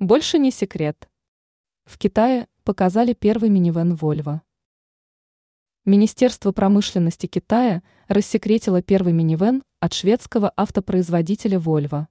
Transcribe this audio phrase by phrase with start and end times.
[0.00, 1.10] Больше не секрет.
[1.84, 4.40] В Китае показали первый минивэн Volvo.
[5.84, 12.06] Министерство промышленности Китая рассекретило первый минивэн от шведского автопроизводителя Volvo.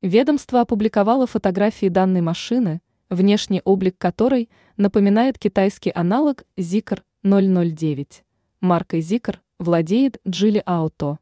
[0.00, 2.80] Ведомство опубликовало фотографии данной машины,
[3.10, 4.48] внешний облик которой
[4.78, 8.24] напоминает китайский аналог Zikr 009.
[8.62, 11.18] Маркой Zikr владеет Geely Auto.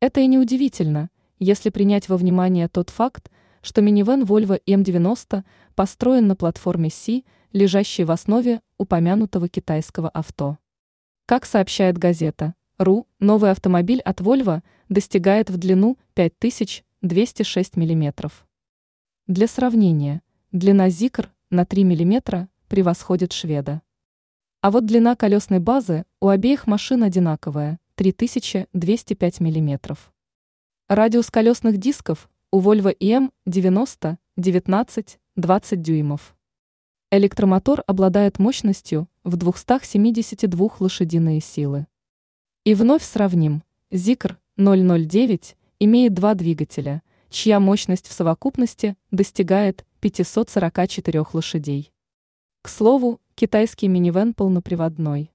[0.00, 1.08] Это и не удивительно,
[1.38, 3.30] если принять во внимание тот факт,
[3.62, 10.58] что минивэн Volvo M90 построен на платформе C, лежащей в основе упомянутого китайского авто.
[11.26, 18.30] Как сообщает газета РУ, новый автомобиль от Volvo достигает в длину 5206 мм.
[19.26, 23.82] Для сравнения, длина Zikr на 3 мм превосходит шведа.
[24.62, 29.96] А вот длина колесной базы у обеих машин одинаковая– 3205 мм.
[30.88, 36.34] Радиус колесных дисков у Volvo EM90 19-20 дюймов.
[37.12, 41.86] Электромотор обладает мощностью в 272 лошадиные силы.
[42.64, 43.62] И вновь сравним.
[43.92, 51.92] Zikr 009 имеет два двигателя, чья мощность в совокупности достигает 544 лошадей.
[52.62, 55.30] К слову, китайский минивэн полноприводной.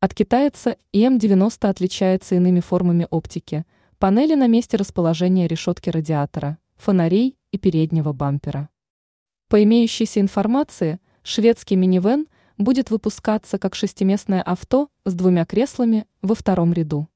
[0.00, 3.64] От китайца EM90 отличается иными формами оптики–
[4.02, 8.68] панели на месте расположения решетки радиатора, фонарей и переднего бампера.
[9.48, 12.26] По имеющейся информации, шведский минивэн
[12.58, 17.06] будет выпускаться как шестиместное авто с двумя креслами во втором ряду.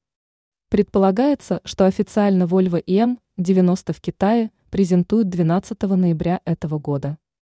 [0.69, 7.17] Предполагается, что официально Volvo EM90 в Китае презентуют 12 ноября этого года.